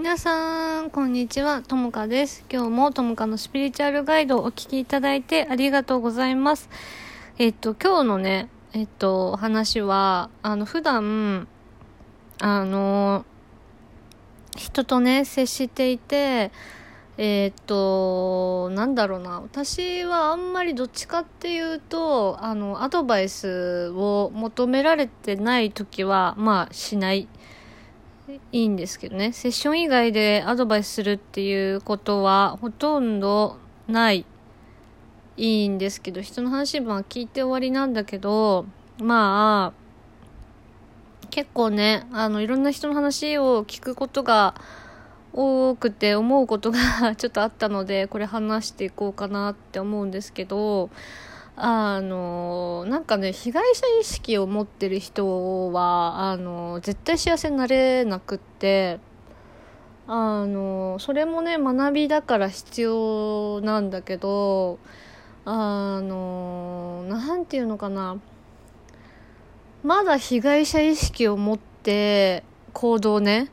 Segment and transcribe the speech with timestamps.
[0.00, 1.60] 皆さん、こんにちは。
[1.60, 2.42] ともかです。
[2.50, 6.70] 今日もともかのスピリチュアルガイドをお聞きいただいてありがとうございます。
[7.36, 11.46] えっと、今日のね、えっと、話は、あの、普段、
[12.38, 13.26] あの、
[14.56, 16.50] 人とね、接していて、
[17.18, 19.42] えっと、なんだろうな。
[19.42, 27.28] 私はあんまりどっちかっていうと、あの、アドバイスを求められてない時は、まあ、しない。
[28.52, 29.32] いいんですけどね。
[29.32, 33.58] セッション以外でアドバイスするっていうことはほとんど
[33.88, 34.26] ない。
[35.36, 38.66] いいんですけど、人の話は聞いて終わりなんだけど、
[39.00, 44.54] まあ、結構ね、あの、いろんな人の話を聞くことが
[45.32, 50.90] 多くて思うことが ちょっとあったので、これ話していこうかなって思うんですけど、
[51.62, 58.98] あのなんかね被害者意識を持ってる人はあの絶対幸せになれなくって
[60.06, 64.78] あのそれもね学びだから必要なんだけど
[65.44, 68.18] あのなんていうのかな。
[69.82, 73.50] まだ被害者意識を持って行動ね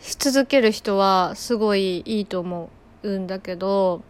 [0.00, 2.70] し続ける人はすごいいいと思
[3.02, 4.02] うんだけど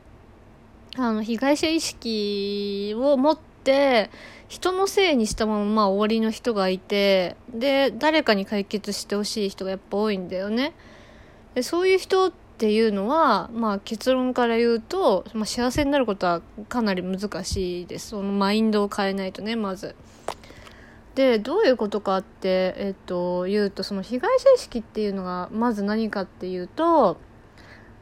[0.97, 4.11] あの、被害者意識を持って、
[4.49, 10.73] 人のせいにしたまま、まあ、終わりの人がいて、で、誰かに解決してほしい人がやっぱ多いんだよね。
[11.55, 18.11] で、そういう人っていうのは、まあ、結論から言うと、まあ、幸せになることはかなり難しいです。
[18.11, 19.97] そのマインドを変えないとね、まず。
[21.17, 27.19] で、どういうことかって、えっと、言うと、その被害者意識っていうのが、まず何かっていうと、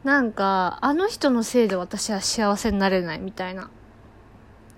[0.03, 3.69] なんかあの人のせいで私は幸せになれないみたいな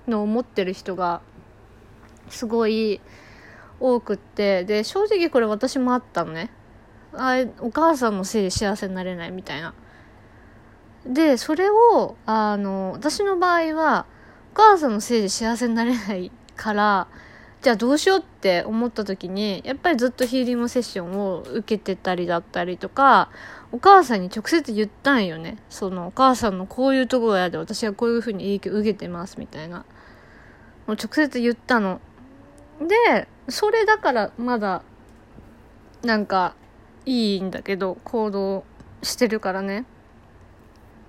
[0.08, 1.22] のを思ってる人が
[2.30, 3.02] すごい
[3.80, 6.52] 多くってで正直これ私もあったのね。
[7.18, 9.74] あお母さんのせいで幸せになれないみたいな。
[11.06, 14.06] でそれをあの私の場合は
[14.54, 17.08] お母さんのせいで幸せになれないから
[17.62, 23.30] じゃあどうしようって思った時にやっぱりずっとヒーリングセッションを受けてたりだったりとか
[23.72, 25.58] お母さんに直接言ったんよね。
[25.70, 29.86] そのお母さんのこういうところやで私はこういう風に影響受けてますみたいな。
[30.88, 32.00] もう直接言ったの。
[32.80, 34.84] でそれだからまだ
[36.04, 36.56] なんか
[37.06, 38.64] いいんだけど行動
[39.02, 39.86] してるからね。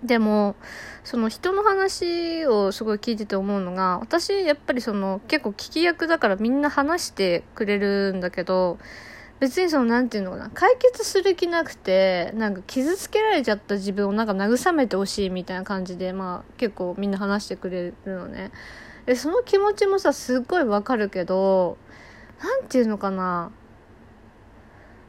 [0.02, 0.56] でも
[1.04, 8.78] その人の話をすごい聞いてて思うのが私やっぱりその結構聞き役だからみんな話してくれるんだけど
[9.38, 18.50] 別にそのなんていうのかな解決する気なくてなんか傷つけられちゃった自分をなんか慰めてほしいみたいな感じでまあ結構みんな話してくれるのね
[19.04, 21.76] でその気持ちもさすっごいわかるけど
[22.42, 23.50] なんていうのかな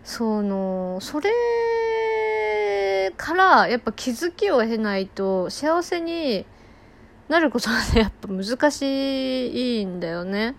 [0.04, 1.32] そのそれ
[3.16, 6.46] からやっぱ気づきを得ないと幸せに
[7.30, 10.56] なることはやっぱ難しいんだよね。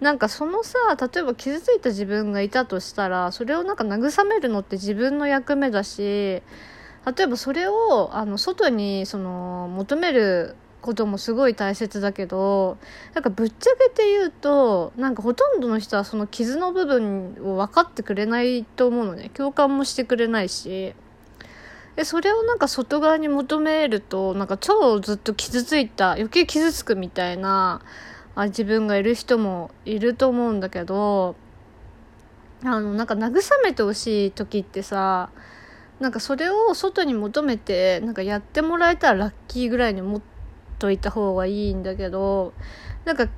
[0.00, 6.42] なんかそのさ例えば傷ついた自分がいたとしたらそれをなんか慰めるのって自分の役目だし例
[7.24, 12.78] えばそれをあの外にその求めることもすごい大切だけど
[13.14, 19.30] なんかぶっちゃけて言うとなんかほとんどの人はその傷の部分を分かってくれないと思うのね。
[19.34, 20.94] 共感もしてくれないし。
[21.96, 27.82] でそれをなんか外側に求めるとなんか超ずっと傷ついた余計傷つくみたいな
[28.42, 31.36] あ自分がいる人もいると思うんだけど
[32.64, 35.30] あのなんか慰めてほしい時ってさ
[35.98, 40.22] なんかそれを外に求めてなんかやってもらえたらラッキーぐらいに持っ
[40.78, 42.52] といた方がいいんだけど
[43.04, 43.28] なんか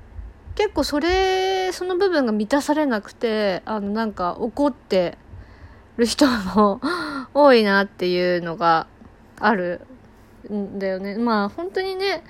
[0.55, 5.19] 結構それその部分が満たされなくてあのなんか怒って
[5.97, 6.81] る人も
[7.35, 8.87] 多いなっていうのが
[9.39, 9.81] ある
[10.53, 11.17] んだよね。
[11.17, 12.23] まあ本当にね、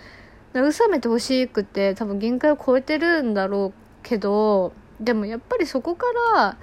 [0.53, 6.57] 慰めてほしくて多分限界を超えてるんだろうけど、でもやっぱりそこから、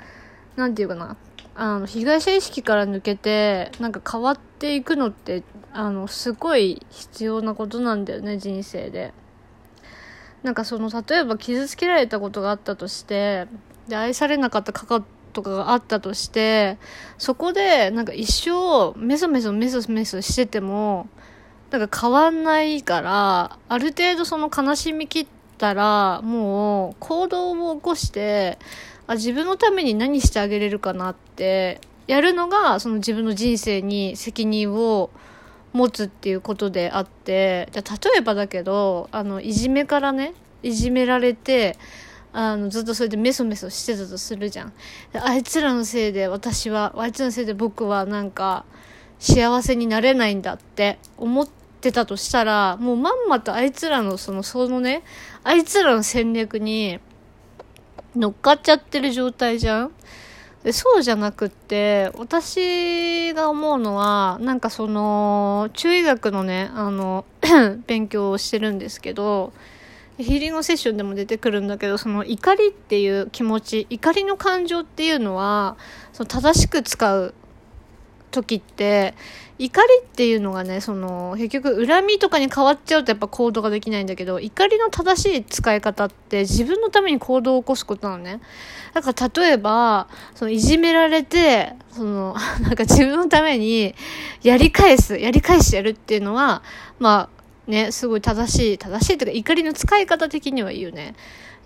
[0.55, 1.17] なんていうかな、
[1.55, 5.43] あの、被害者意識から抜けて、なんか変わっていくのって、
[5.73, 9.13] あの、すごい必要なことなんだよね、人生で。
[10.43, 13.47] なんかその、例えば傷つけられたことがあったとして、
[13.87, 15.03] で、愛されなかったかか
[15.33, 16.77] とかがあったとして
[17.17, 21.07] そこでなんか一生メソメソメソメソしてても
[21.71, 25.27] なんか変わんないからある程度その悲しみきっ
[25.57, 28.57] たらもう行動を起こして
[29.07, 35.11] あ自分のために何してあげれるかなってやるのがその自分の人生に責任を
[35.73, 40.33] 持つっていうことであってじゃ例えばだけどあのいじめからね
[40.63, 41.77] いじめられて
[42.31, 44.73] あの、ずっとそれでメソメソしてたとするじゃん。
[45.13, 48.65] あいつらのせいで私は、あいつらのせいで僕はなんか、
[49.17, 51.58] 幸せになれないんだって思って
[51.91, 55.03] たとしたら、もうまんまとあいつらのその、そのね、
[55.43, 56.99] あいつらの戦略に
[58.15, 59.91] 乗っかっちゃってる状態じゃん。
[60.63, 67.23] でそうじゃなくって私が思うのはなんかその中医学のねあの
[67.87, 69.53] 勉強をしてるんですけど
[70.17, 75.77] ヒーリングセッションでも出てくるんだけどその怒りっていう気持ち怒りの感情っていうのは
[76.11, 77.33] その正しく使う
[78.31, 79.13] 時って
[79.59, 88.39] 怒りっていうのがねその結局恨みとかに変わっちゃうとやっぱ行動ができないんだけど怒りの正しい使い方って自分のために行動を起こすことなのね。
[88.93, 93.93] だから例えばそのいじめられてその なんか自分のために
[94.41, 96.63] やり返すやり返してやるっていうのは
[96.97, 97.38] まあ
[97.69, 101.15] ね、すごい正しい、正しいというか怒りの使い方的にはいいよね。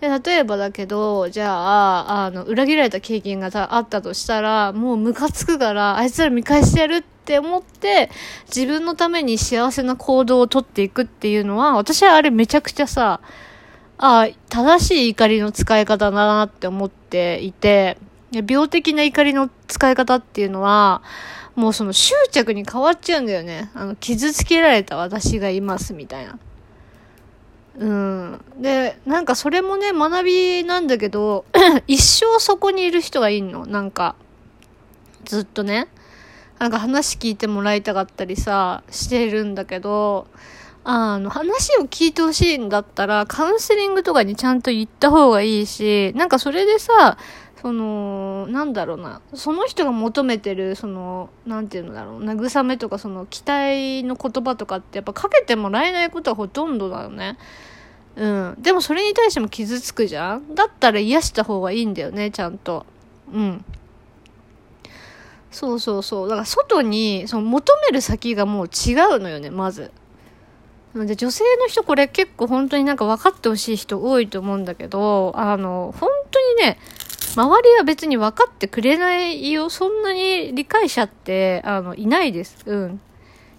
[0.01, 8.09] で、例えばだけど、じゃあ、あの、裏切られた経験があったとしたら、もうムカつくから、あいつら見返してやるって思って、
[8.53, 13.21] 自分のために幸せな行動をとっていくっていうのは、私はあれめちゃくちゃさ、
[13.97, 17.97] あ正しい怒りの使い方だなって思っていて、
[18.47, 21.01] 病的な怒りの使い方っていうのは、
[21.55, 23.69] もうその執着に変わっちゃうんだよね。
[23.75, 26.39] あの、傷つけられた私がいますみたいな。
[27.77, 28.41] うん。
[28.59, 31.45] で、なんかそれもね、学びなんだけど、
[31.87, 33.65] 一生そこにいる人がいんの。
[33.65, 34.15] なんか、
[35.25, 35.87] ずっとね。
[36.59, 40.27] なんか話聞いてもらいたかったりさ、してるんだけど、
[40.85, 47.17] あの、話を聞いてほしいんだったら、カウンセリングとかにちゃんと言った方がいいし、なんかそれでさ、
[47.63, 57.37] その、なんだろうな、その人が求めてる、その、なんていうのだろう、慰めとか、その、期待の言葉とかってやっぱかけてもらえないことはほとんどだよね。
[58.17, 58.57] うん。
[58.59, 62.85] でもそれに対しても傷つくじゃんだったら癒した方がいいんだよね、ちゃんと。
[63.33, 63.63] うん。
[65.49, 66.27] そうそうそう。
[66.27, 69.89] だから外に、その求める先がもう違うのよね、まず。
[70.95, 76.77] で、女性の人これ結構本当になんか分かってほしい人多いと思うんだけど、あの、本当にね、
[77.35, 79.71] 周りは別に分かってくれないよ。
[79.71, 82.57] そんなに理解者って、あの、いないです。
[82.65, 83.01] うん。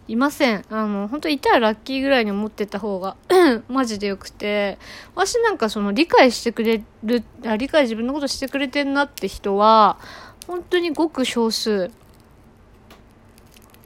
[0.06, 0.64] いません。
[0.70, 3.16] あの、本当いたらラッキーぐらいに思ってた方が
[3.68, 4.78] マジでよくて、
[5.16, 9.98] 私なんかその理解してくれる、あ理解自分のことしてくれてんなって人は、
[10.46, 11.90] 本当にごく少数。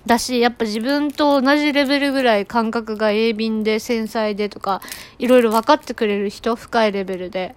[0.04, 4.82] だし、やっぱ自分と同じレベルぐらい感覚が鋭敏で繊細でとか、
[5.18, 7.54] いろいろ分かってくれる人、深いレベルで。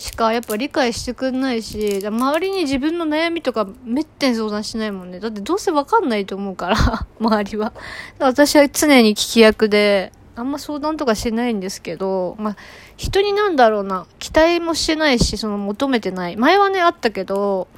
[0.00, 5.20] しかやっぱ理解してくんないし、周りに自分の悩みとかめったに相談しないもんね。
[5.20, 6.76] だってどうせわかんないと思うから、
[7.20, 7.74] 周りは。
[8.18, 12.56] 私は常に聞き役で、あんま相談とかしてないんですけど、まあ、
[12.96, 16.36] 人になんだろうな、期待もしてないし、その求めてない。
[16.38, 17.68] 前はね、あったけど、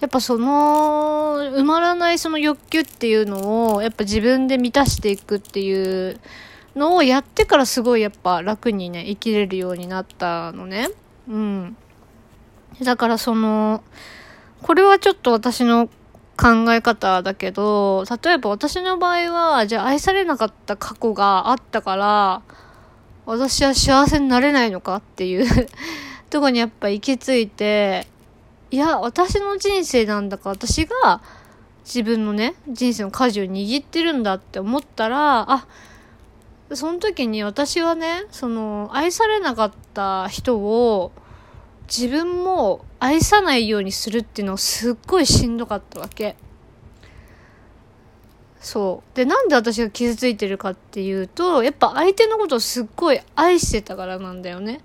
[0.00, 6.20] やっぱその、埋まらないその欲求っていうのを、やっぱ自分で満たしていくっていう
[6.76, 10.88] のをやってからすごいやっぱ楽にね、生きれるようになったのね。
[11.28, 11.76] うん。
[12.82, 13.82] だからその、
[14.62, 15.88] これはちょっと私の
[16.36, 22.42] 考え方だけど、例えば私の場合は、じゃあ愛されなかった過去があったから、
[23.26, 25.68] 私は幸せになれないのかっていう
[26.30, 28.06] とこにやっぱ行き着いて、
[28.70, 31.20] いや、私の人生なんだか、私が
[31.84, 35.66] 自分のね、人生の舵を握ってるんだって思ったら、あ、
[36.74, 41.12] その時に私はね、その、愛されなかった人を、
[41.86, 46.36] 自分も愛さないようにするっていうのがすっごいしんどかったわけ。
[48.60, 49.16] そう。
[49.16, 54.80] で、なんで私が傷ついてるかっていうと、やっぱ相手のことをすっごい愛してたからなんだよね。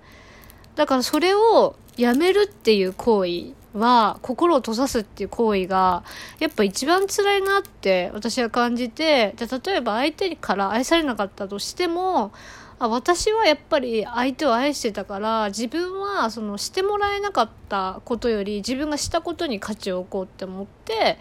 [0.74, 6.02] だからそれをやめるっていう行為は心を閉ざすっていう行為が
[6.38, 12.32] やっぱ一番辛いなって私は感じてじゃ例えば相手から愛されなかったとしても
[12.78, 21.18] あ私はやっぱり相手を愛してたから自分はそのしてもらえなかったことより自分がしたことに価値を置こうって思って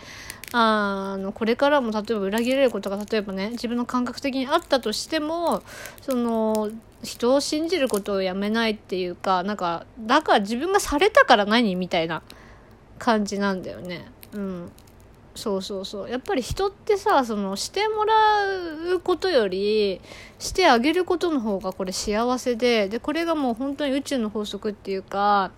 [0.53, 5.61] あのこれからも例えば裏切れることが例えばね自分の感覚的にあったとしても
[6.01, 6.69] その
[7.07, 12.21] 人を信じることをやめないっていうかなんかだから自分がされたから何みたいな
[12.99, 14.05] 感じなんだよね。
[14.33, 14.71] うん。
[15.37, 16.09] そうそうそう。
[16.09, 18.13] やっぱり人ってさ、その、してもら
[18.95, 20.01] うことより、
[20.39, 25.51] してあげることの方がこれ幸せで、で、これがもう本当に宇宙の法則っていうか、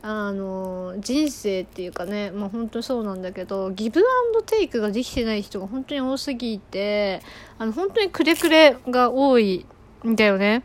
[0.00, 7.20] あの、人生っていうかね、まあ本当にそうなんだけど、ギブアンドテイクができてない人が本当に多すぎて、
[7.58, 9.66] あの、本当にくれくれが多い
[10.04, 10.62] だよね。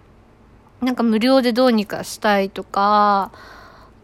[0.81, 3.31] なんか無料でどうにかしたいとか、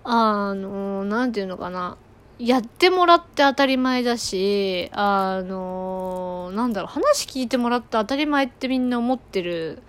[0.04, 1.98] あの、なんていうのかな。
[2.38, 9.82] やってもらって当たり前だし、あの、なんだろう、話聞いてもらって当たり前ってみんな思ってる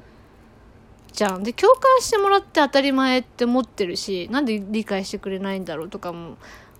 [1.12, 1.42] じゃん。
[1.42, 6.36] で、共感してもらって当たり前って思ってるし、なんで理解してくれないんだろうとかも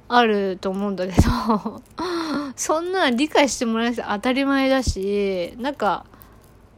[0.08, 1.82] あると思うんだけど
[2.54, 6.06] そんな理解してもらえて当たり前だし、なんか、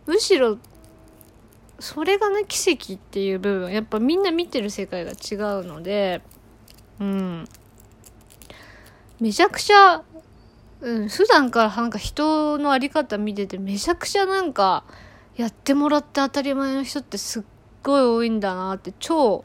[0.06, 0.58] むしろ、
[1.78, 6.22] それがね、奇跡っていう部分、やっぱみんな見てる世界が違うので、
[7.00, 7.48] うん。
[9.20, 10.02] めちゃくちゃ、
[10.80, 14.84] うん、普段からなんか人のあり方見ててめちゃくちゃなんか
[15.36, 17.42] やってもらって当たり前の人ってすっ
[17.82, 19.44] ごい多いんだなって超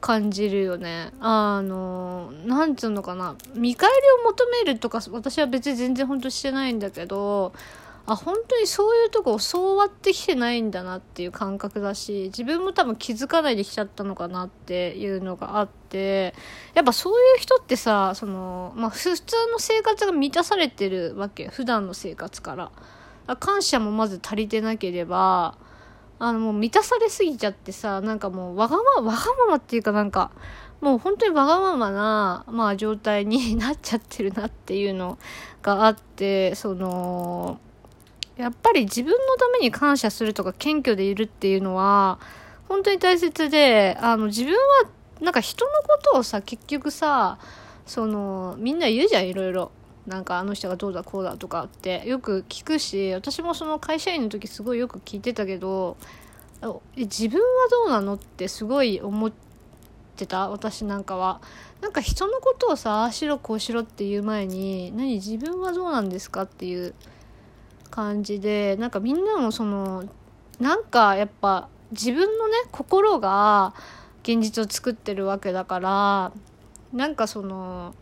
[0.00, 1.12] 感じるよね。
[1.20, 3.36] あの、なんつうのかな。
[3.54, 7.54] 見返りを求めるとか私は別に全然本当してないんだけど、
[8.06, 16.34] あ本当にそういうとこ教わってきてないんだなっていう感覚だし自分も多分気づかないできちゃったのかなっていうのがあって
[16.74, 22.70] やっぱそういう人ってさその、まあ、普通の生活が満たされてるわけ普段の生活から。
[23.40, 25.56] 感謝もまず足りてなければ
[26.18, 30.30] あのもう満たされすぎちゃってさなんかもうわがままわがままっていうかなんか
[30.80, 35.18] もう本当にわがままな、まあ、状態になっちゃってるなっていうの
[35.62, 37.58] があってその
[38.36, 42.18] やっぱり自分のために感謝するとか謙虚でいるっていうのは、
[42.68, 44.58] 本当に大切で、あの、自分は、
[45.20, 47.38] なんか人のことをさ、結局さ、
[47.86, 49.70] その、みんな言うじゃん、いろいろ。
[50.06, 55.96] なんかあの人がどうだこうだとかってよく聞くし、私もその会社員の時すごいよく聞いてたけど、
[56.96, 59.32] 自分はどうなのってすごい思っ
[60.16, 61.40] てた、私なんかは。
[61.80, 66.94] なんか人のことをさ、ああしろこうしろっていう前に、何自分はどうなんですかっていう。
[67.94, 70.02] 感じでなんかみんなもその
[70.58, 73.72] なんかやっぱ自分のね心が
[74.24, 76.32] 現実を作ってるわけだから
[76.92, 77.94] なんかその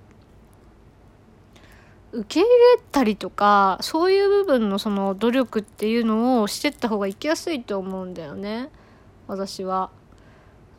[2.13, 8.71] 受け入れたりとかそういう部分のその努力っていうのをしてった方が生きやすいと思うんだよね
[9.29, 9.91] 私は。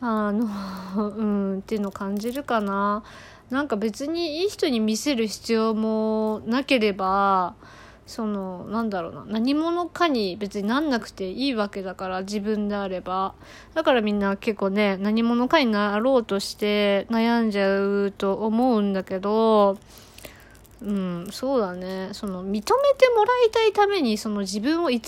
[0.00, 0.48] あの
[1.16, 3.04] うんっていうの感じるかな。
[3.48, 7.54] なんか別にいい人に見せる必要もなければ
[8.06, 9.24] そのなんだろうな。
[9.26, 13.34] 何者かに別になんなくていいわけだから自分であれば。
[13.74, 19.78] だからみんな結構ね何者かになろうとして悩んじゃうと思うんだけど
[20.82, 22.10] うんそうだね。
[22.12, 22.72] その認めて
[23.16, 25.00] もらいたいためにその自分を偽っ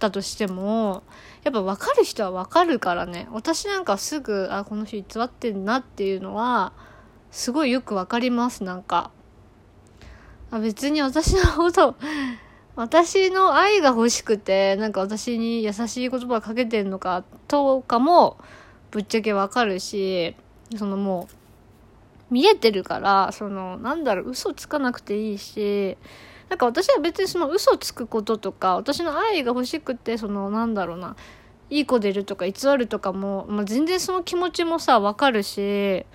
[0.00, 1.04] たとしても
[1.44, 3.28] やっぱ分かる人は分かるからね。
[3.30, 6.72] 私なんかすぐあこの人偽ってんなっていうのは
[7.30, 9.12] すごいよく分かりますなんか。
[10.50, 11.94] あ別に私のこと
[12.76, 18.38] 私の愛が欲しくて、なんか私に優しい言葉かけてんのかとかも
[18.90, 20.34] ぶっちゃけわかるし、
[20.76, 21.28] そのも
[22.30, 25.98] う見えてるから、そのなんだろう、嘘つかなくていいし、
[26.48, 31.16] なんか私は別にその嘘つくこととか、私の愛が欲しくて、そのなんだろうな、
[31.68, 36.06] いい子出るとか偽るとかも、まあ、全然その気持ちもさ、わかるし、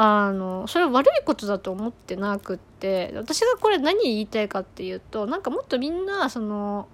[0.00, 6.86] あのそれは悪いことだと思ってなくって私がこれ何言いたいかっていうとなんかもっとみんなその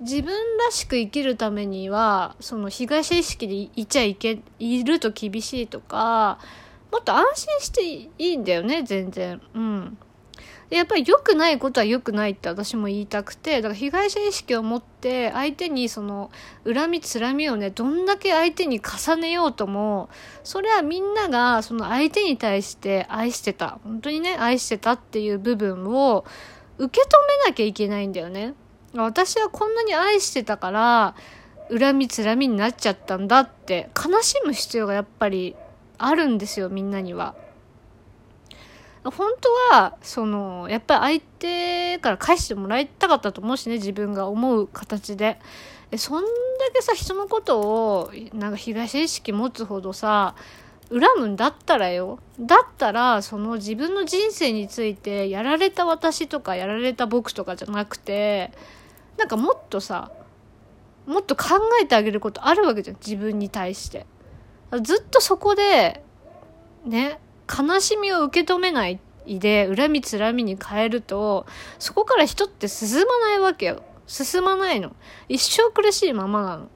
[0.00, 6.38] 自分らしく生きるためにはその被害者意識でいちゃいけいると厳しいとか
[6.90, 9.42] もっと安心していいんだよね全然。
[9.52, 9.98] うん。
[10.70, 16.30] でやっぱり良くないことは良くないって私も言いたくて、だから被害者意識を持って相手にその
[16.64, 20.10] 恨みつらみをね、どんだけ相手に重ねようとも、
[20.44, 26.26] それはみんながその相手に対して愛してた、本当にね、愛してたっていう部分を
[26.76, 27.10] 受け止
[27.44, 28.54] めなきゃいけないんだよね。
[28.94, 31.14] 私はこんなに愛してたから、
[31.70, 35.54] 恨みつらみになっちゃったんだって悲しむ必要がやっぱり
[35.98, 37.34] あるんですよ、みんなには。
[39.10, 45.40] 本当は、その、やっぱり相手から返してもらいたかったと思うしね、自分が思う形で。
[45.96, 46.28] そんだ
[46.74, 50.34] けさ、人のことを、なんか被害者意識持つほどさ、
[50.90, 52.18] 恨むんだったらよ。
[52.40, 58.52] だったら、その自分の人生について、やられた私とか、やられた僕とかじゃなくて、
[59.16, 60.10] なんかもっとさ、
[61.06, 64.06] もっと考えてあげることあるわけじゃん、自分に対して。
[64.82, 66.02] ずっとそこで、
[66.84, 71.46] ね、悲しみを受け止めないで恨みつらみに変えると
[71.78, 73.82] そこから人って進まないわけよ。
[74.06, 74.96] 進まないの。
[75.28, 76.68] 一生苦しいままなの。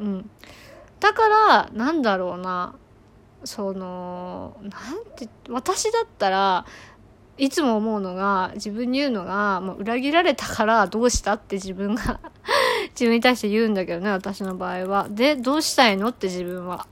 [0.00, 0.30] うん。
[0.98, 2.74] だからなんだろうな。
[3.44, 6.64] そのなんて私だったら
[7.36, 12.20] いつも思うのが自分に言うのがもう裏切られたからどうしたって自分が
[12.94, 15.08] 自分に対して言うんだけどね、私の場合は。
[15.10, 16.86] で、どうしたいのって自分は。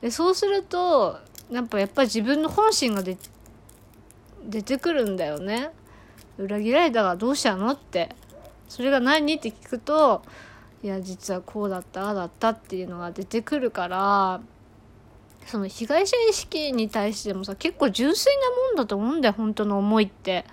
[0.00, 1.18] で、そうすると、
[1.52, 3.16] やっぱ、やっぱり自分の本心が出、
[4.62, 5.70] てくるんだよね。
[6.38, 8.08] 裏切られたがどうしたのって。
[8.68, 9.34] それが何？
[9.34, 10.22] って聞くと、
[10.82, 14.40] いや、実はこうだった、ああだったっていうのが出てくるから、
[15.46, 20.44] その被害者意識に対してもさ、結構純粋なもんだと思うんだよ、本当の思いって。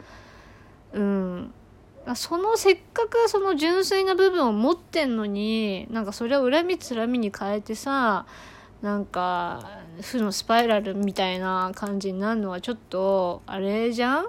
[0.94, 1.54] うん。
[2.16, 8.26] そのせっかくその純粋な部分を持ってんのに、なんかそれを恨みつらみに変えてさ、
[8.82, 9.62] なんか、
[10.02, 14.26] 負のスパイラルみたいな感じになるのはちょっと、あれじゃん？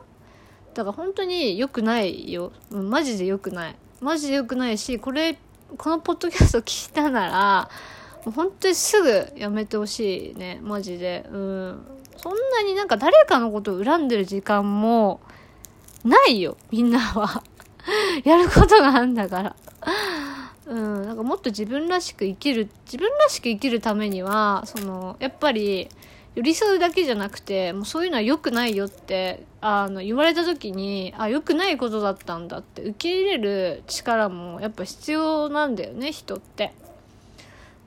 [0.74, 2.52] だから本当に良くないよ。
[2.70, 3.76] マジで良くない。
[4.00, 5.38] マジで良くないし、これ、
[5.76, 7.70] このポッドキャスト聞いたなら、
[8.24, 10.58] もう本当にすぐやめてほしいね。
[10.62, 11.24] マジで。
[11.30, 11.86] うん。
[12.16, 15.20] そんなになんか誰かのことを恨んでる時間も、
[16.04, 16.56] ないよ。
[16.70, 17.42] みんなは。
[18.24, 19.56] やることがあんだから。
[20.70, 21.06] うん。
[21.06, 25.88] なんかもっと自分らしく生きる、自分らしく生きるためには、その、やっぱり、
[26.36, 36.72] 寄り添うだけじゃなくて、もうそういうのは良くないよって、あの、言われた時に、あ、良くないことだったんだって受け入れる力もやっぱ必要なんだよね、人って。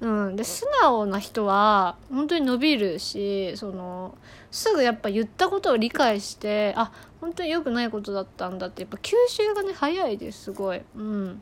[0.02, 0.36] うん。
[0.36, 4.18] で、素直な人は、本当に伸びるし、その、
[4.52, 10.82] すぐやっぱ言ったことを理解して、あ、本当に良くないことだったんだって、やっぱ吸収がね、早いです、すごい。
[10.98, 11.42] うん。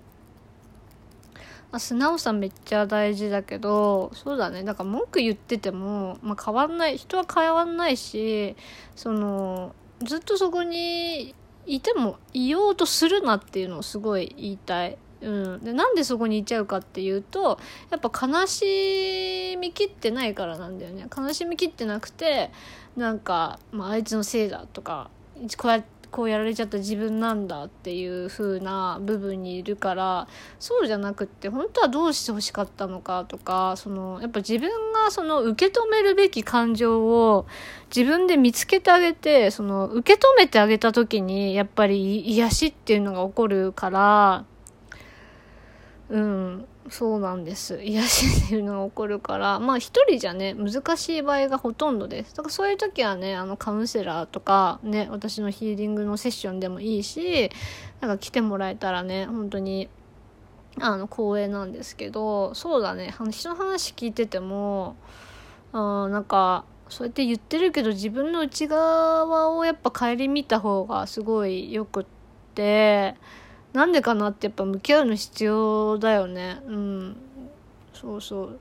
[1.71, 4.63] まあ、素直さめっちゃ大事だけど、そうだね。
[4.63, 8.55] だから文句言ってても、まあ、変わんない、人は変わんないし、
[8.95, 9.73] その、
[10.03, 11.33] ずっとそこに
[11.65, 14.97] いても、いようとするなっていうのをすごい言いたい。
[15.21, 17.59] うん、でなんでそこに行っちゃうかっていうと
[17.91, 22.49] やっぱ悲しみきってないからなんだよね悲しみきってなくて
[22.97, 25.11] なんか、まあ、あいつのせいだとか
[25.57, 30.27] こうやってこうやられちゃった自分なんだっていう風な部分にいるから
[30.59, 37.47] そうじゃなくって本当はどうしてほしかったのかとかそのやっぱ自分がその受け止めるべき感情を
[37.95, 44.45] 自分で見つけてあげてその受け止めてあげた時にやっぱり癒しっていうのが起こるから
[46.09, 46.65] うん。
[46.89, 47.81] そうなんです。
[47.81, 52.35] 癒しっていうのが起こるから、 まあ一人じゃね、難しい場合がほとんどです。
[52.35, 57.51] だからそういう時はね、あのカウンセラーとか、ね、私のヒーリングのセッションでもいいし、
[57.99, 59.89] なんか来てもらえたらね、本当に、
[60.79, 64.95] あの、光栄なんですけど、そうだね、人の話聞いてても、
[65.73, 72.05] あなんか、そうやって言ってるけど自分の内側をやっぱ顧みた方がすごいよくっ
[72.53, 73.15] て、
[73.73, 76.61] なんでかなってやっぱ向き合うの必要だよね。
[76.67, 77.17] うん。
[77.93, 78.59] そうそう。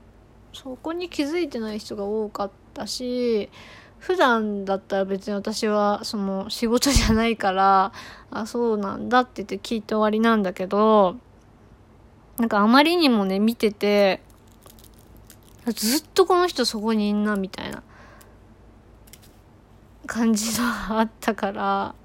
[0.53, 3.49] そこに気づいてない人が多かったし
[3.99, 7.93] 普段だったら別に私はその仕事じゃないから
[8.31, 11.17] あそうなんだって言って聞いて終わりなんだけど
[12.37, 14.21] なんかあまりにもね見てて
[15.67, 17.83] ずっとこの人そこにいんなみたいな
[20.07, 21.95] 感じがあったから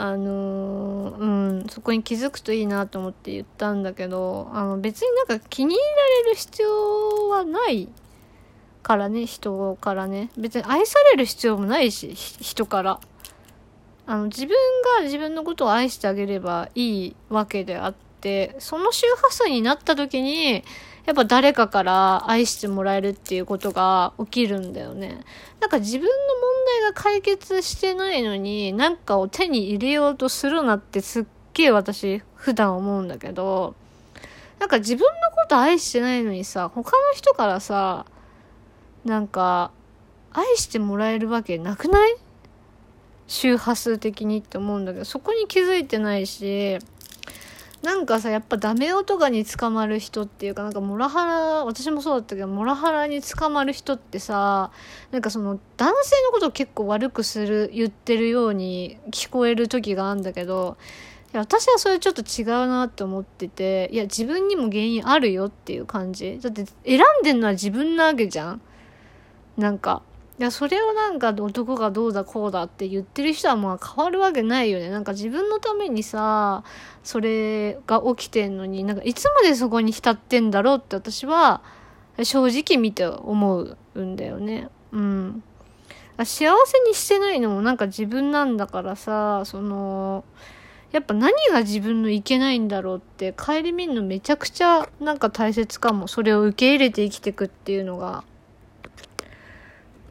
[0.00, 7.88] あのうん、そこに気づくといいなと思って言ったんだけど、あの別になんか気に入られる必要はない
[8.82, 10.30] からね、人からね。
[10.36, 13.00] 別に愛される必要もないし、人から。
[14.06, 14.56] あの、自分
[14.98, 20.64] が自分のことを愛してあげればいいわけであって、その周波数になった時に、
[21.06, 25.24] やっぱ誰かから愛してもらえるっていうことが起きるんだよね。
[25.60, 26.10] なんか自分の
[26.82, 33.74] が解決してないのに、なんかを手に入れようとするなってすっげえ私普段思うんだけど、
[34.58, 38.06] なんか自分のこと愛してないのにさ、他の人からさ、
[39.04, 39.72] なんか、
[40.32, 42.16] 愛してもらえるわけなくない？
[43.26, 46.78] 周波数的にって思うんだけど、そこに気づいてないし、
[47.82, 54.70] なんかさ、やっぱダメ男に捕まる人っていうか、なんかモラハラ、私もそうだったけど、モラハラに捕まる人ってさ、
[55.10, 60.76] なんかその男性のことを結構悪くする、言ってるように聞こえる時があるんだけど、
[61.34, 66.38] いや私はそれちょっと違うなって思ってて、いや自分にも原因あるよっていう感じ。
[66.40, 68.60] だって選んでんのは自分なわけじゃん。
[69.56, 70.02] なんか。
[70.42, 74.90] いや、それをなんか男がどうだこうだって言ってる人はまあ変わるわけないよね。
[74.90, 76.64] なんか自分のためにさ、
[77.04, 81.62] それが起きてんのに、なんかいつまでそこに浸ってんだろうって私は
[82.24, 83.56] 正直見て思
[83.94, 84.68] うんだよね。
[84.90, 85.44] うん。
[86.18, 90.24] 幸せにしてないのもなんか自分なんだからさ、その、
[90.90, 96.08] やっぱ何が自分のいけないんだろうって顧みるのめちゃくちゃなんか大切かも。
[96.08, 98.24] それを受け入れて生きてくっていうのが。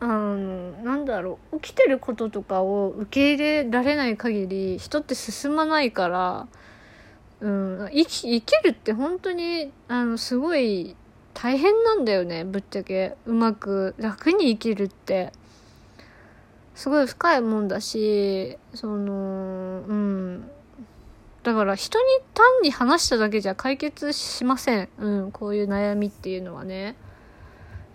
[0.02, 6.48] あの、なんだろう、起きてることとかを受け入れられない限り、人って進まないから、
[7.40, 10.96] うん生き生きるって本当にあのすごい
[11.34, 13.16] 大変なんだよねぶっちゃけ。
[13.26, 15.34] うまく楽に生きるって。
[16.76, 20.50] すごい深いもんだしそのうん。
[21.44, 24.90] だから人に単に話しただけじゃ解決しません。
[25.00, 26.96] うんこういう悩みっていうのはね。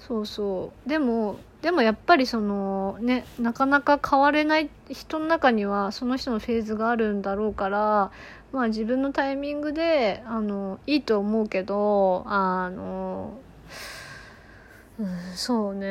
[0.01, 0.89] そうそう。
[0.89, 8.13] でもでもやっぱりそのねなかなか変われない人の中にはその人のフェーズがあるんだろうから
[8.53, 13.37] まあ自分のタイミングであのいいと思うけどあの、
[15.01, 15.89] うん、そうね。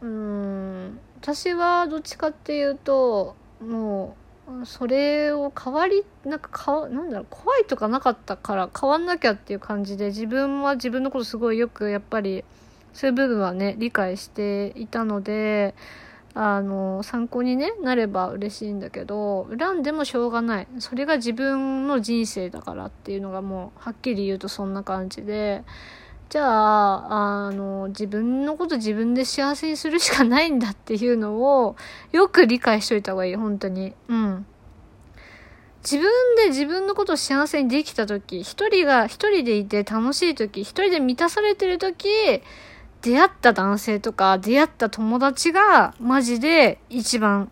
[0.00, 4.16] うん私はどっちかっていうとも
[4.62, 12.42] うそれを変わりなんかかなんだろう怖いとかなかったから変わんなきゃっていう感じで自分は自分のことすごいよくやっぱり
[12.92, 15.74] そういう部分はね理解していたので
[16.34, 20.68] あの参考に、ね、なれば嬉しいんだけど恨んでもしょうがない。
[20.78, 25.62] それが自分の人生だからっていうのがもうはっきり言うとそんな感じで。
[26.30, 31.76] じゃああの自分のこと自分で幸せにするしかないんだっていうのを
[32.10, 33.36] よく理解しといた方がいい。
[33.36, 33.92] 本当に。
[34.08, 34.46] うん。
[35.82, 42.06] 自分で自分のことを幸せにできた時一人が一人でいて楽しい時一人で満たされてる時
[43.02, 47.50] 出会った男性とか出会った友達がマジで一番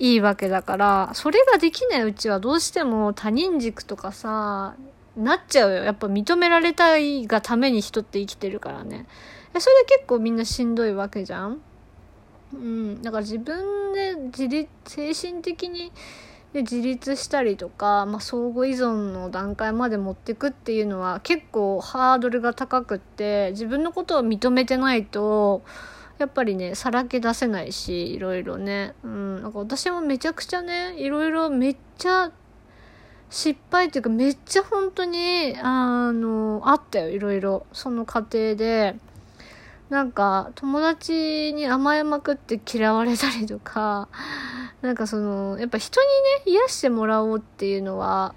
[0.00, 4.76] いいわけだから、それができないうちはどうしても他人軸とかさ、
[5.16, 5.82] なっちゃうよ。
[5.82, 9.06] やっぱ認められたいがために人って生きてるからね。
[9.58, 11.60] それで結構みんなしんどいわけじゃん？
[12.52, 13.02] うん。
[13.02, 15.90] だから自分で自立、精神的に
[16.52, 25.62] で自立したりとか、まあ、相互依存の段階まで持っていくっていうのは結構ハードルが高くって自分のことを認めてないと
[26.18, 28.94] やっぱりねさらけ出せないしいろいろね。
[29.04, 32.32] うんなんか私もめちゃくちゃねいろいろめっちゃ
[33.30, 37.66] 失敗っていうかめっちゃ本当にあのあったよいろいろ。
[37.72, 38.96] その過程で。
[39.90, 44.08] なんか友達に甘えまくって嫌われたりとか
[44.82, 46.06] なんかそのやっぱ人に
[46.46, 48.34] ね癒してもらおうっていうのは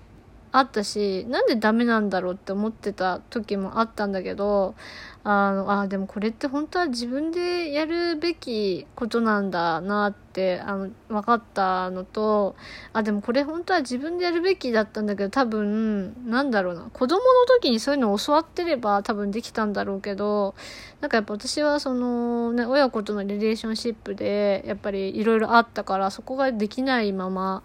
[0.52, 4.76] あったしなんでダメなんだろうって思ってた時もあったんだけど
[5.24, 12.56] あのあでもこれって本当は自分でやるべきことなんだなってあの分かったのと
[12.92, 20.56] あでもこれ本当は自分でやるべきだったんだけど多分なんだろうな子供の時にそういうのを教わってれば多分できたんだろうけど
[21.02, 27.62] なんかやっぱ私はそのね親子とのリレーションシップでやっぱりいろいろあったからそこができないまま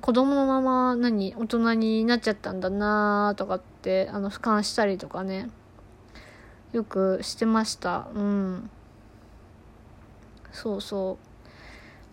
[0.00, 5.48] 子供のまま何大人になっちゃったんだなとかってあの俯瞰したりとかね
[6.72, 8.08] よくしてました。
[8.14, 8.70] うん。
[10.52, 11.18] そうそ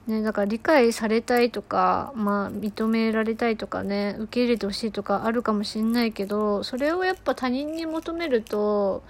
[0.08, 0.12] う。
[0.12, 9.04] ねだから理解されたいとかまあ認められたいとかね受け入れてほしいとかあるかもしんないけどそれをやっぱ他人に求めると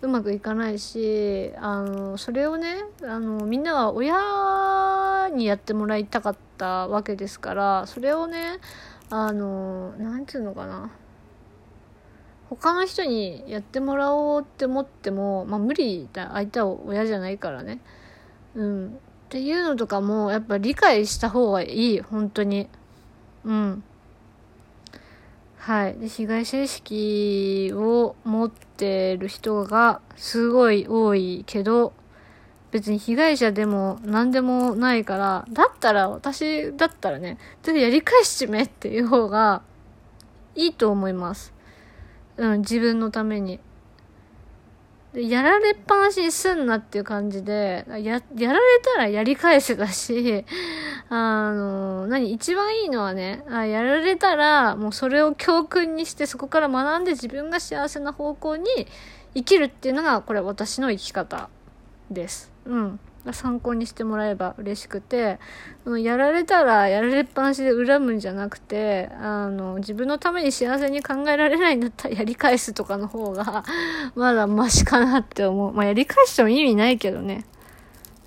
[0.00, 4.14] うまくいかないしあのそれをねあのみんなは親
[5.28, 8.58] にやってもらいたかったわけですからそれをね
[9.10, 10.90] あの何て言うのかな。
[12.50, 17.80] 他の人にやってもらおうって思っても、まあ、無理だ相手は親じゃないからね。
[18.54, 18.86] うん。
[18.88, 18.90] っ
[19.28, 22.68] ていうのとかもやっぱ理解した方がいい本当に。
[23.44, 23.84] うん。
[25.58, 25.98] はい。
[25.98, 31.92] で被害者意識を持ってる人がすごい多いけど
[32.70, 39.62] 別に被害者でも何でもないからだったら私だったらねやり返しちめっていう方が
[40.54, 41.52] いいと思います
[42.38, 43.60] うん、自分のために。
[45.12, 48.22] でやられっぱなしにすんなっていう感じで、や、やられ
[48.82, 50.44] たらやり返せだし、
[51.08, 58.66] あの、何、一番いいのはね、あやられたら、もうそれを教訓にして、そこから学んで自分が幸せな方向に
[59.34, 61.48] 生きるっていうのが、これ私の生き方
[62.10, 62.50] です。
[62.64, 63.00] うん。
[63.32, 65.38] 参考にしてもらえば嬉しくて、
[66.02, 73.64] やられたらやられっぱなしで恨むんじゃなくて、あの、自分のために幸せに考えられないんだったら やり返すとかの方が、
[74.14, 75.72] まだマシかなって思う。
[75.72, 77.44] まあ、やり返しても意味ないけどね。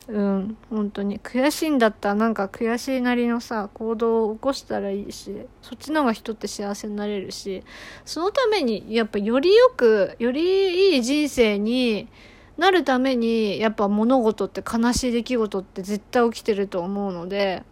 [0.08, 1.20] うん、本当に。
[1.20, 7.64] 悔しいんだったらなんか悔しいなりのさ、行動を起こしたらいいし、そっちの方が人って幸せになれるし、
[8.04, 12.10] そのために、やっぱよりよく、よりいい人生に、
[12.58, 17.64] なるためにやっぱ物事って悲しい出来事って絶対起きてると思うので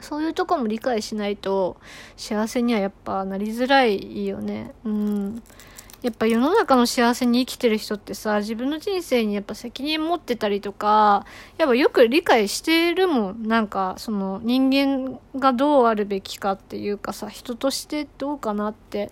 [0.00, 1.76] そういうとこも理解しないと
[2.16, 4.74] 幸せにはやっぱなりづらいよね。
[4.84, 5.42] うん。
[6.02, 11.24] やっぱ世の中の幸せに生きてる人ってさ、自分の人生にやっぱ責任持ってたりとか、
[11.58, 13.48] やっぱよく理解してるもん。
[13.48, 19.10] なんか、その人間がどうあるべきかっていうかさ、人としてどうかなって。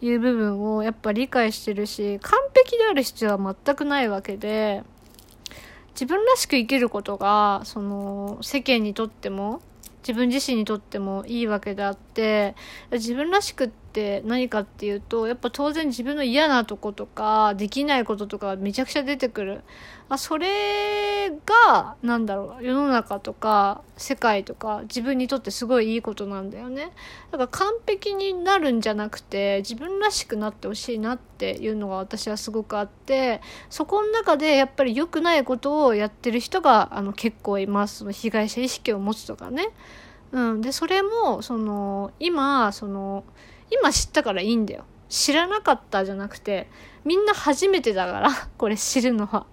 [0.00, 4.82] いう部分をやっぱ理解してるし、完璧である必要は全くないわけで、
[5.92, 9.60] 自分らしく生きることが、その、世間にとっても、
[10.06, 12.54] 自分自身にとってもいいわけであって
[12.92, 13.85] 自分らしくって
[14.24, 19.62] 何かっていうとやっぱ当然自分の嫌なとことかできないこととかめちゃくちゃ出てくる。
[20.08, 26.92] あそれがなんだろう世の中とか世界とか自分にとってすごいいいことなんだよね。
[27.32, 37.98] だから完璧になるんじゃなくて自分らしくなってほしいなっていうのが私はすごくあってそこの中でやっぱり良くないことをやってる人があの結構います。
[37.98, 39.70] その被害者意識を持つとかね。
[40.32, 43.24] うん、でそれもその今その
[43.70, 44.84] 今知ったからいいんだよ。
[45.08, 46.68] 知らなかったじゃなくて
[47.04, 49.46] みんな初めてだから これ知るのは。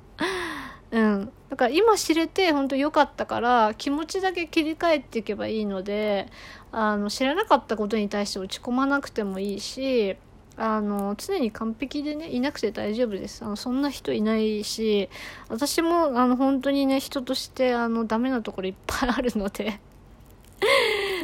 [0.91, 1.31] うん。
[1.49, 6.27] だから今知れて本当良かったから気持ちだけ切り替えていけばいいので
[6.71, 10.17] あの知らなかったことに対して落ち込まなくてもいいし
[10.57, 13.43] あの常に完璧でねいなくて大丈夫です。
[13.43, 15.09] あのそんな人いないし
[15.49, 19.79] 私もあの本当にね人としてあのダメなところいっぱいあるので。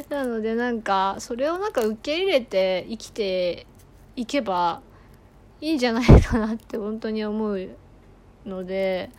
[0.09, 3.67] なのでなんかそれをなんか受け入れて生きて
[4.15, 4.81] いけば
[5.61, 7.69] いいんじゃないかなって本当に思う
[8.45, 9.11] ので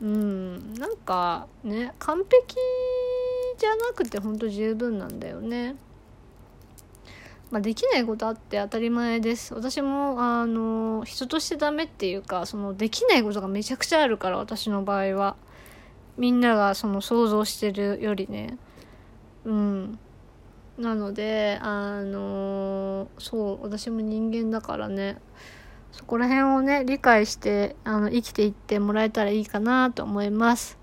[0.00, 2.56] うんなんかね完璧
[3.58, 5.76] じゃなくて本当十分なんだよね。
[7.50, 9.54] まあ、できないことあって当たり前です。
[9.54, 15.36] 私もあの人としてダメっていうかそのできないことがめちゃくちゃあるから私の場合は。
[16.16, 18.56] みんながその想像してるよりね。
[19.44, 19.98] うん。
[20.78, 25.18] なのであのそう私も人間だからね。
[25.92, 30.76] そこら辺をね理解してあの生きていってもらえたらいいかなと思います。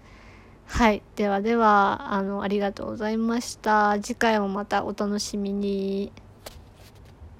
[0.67, 1.03] はい。
[1.17, 3.99] ではではあのありがとうございました。
[4.01, 6.13] 次回もまたお楽しみに。